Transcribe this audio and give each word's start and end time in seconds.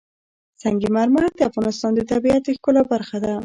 سنگ 0.61 0.81
مرمر 0.95 1.25
د 1.35 1.39
افغانستان 1.49 1.91
د 1.95 2.01
طبیعت 2.11 2.41
د 2.45 2.49
ښکلا 2.57 2.83
برخه 2.93 3.17
ده. 3.23 3.33